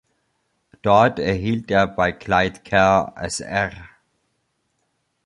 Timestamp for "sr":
3.29-3.69